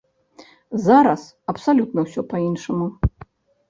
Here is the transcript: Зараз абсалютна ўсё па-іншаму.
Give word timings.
Зараз 0.85 1.21
абсалютна 1.55 1.99
ўсё 2.09 2.21
па-іншаму. 2.35 2.93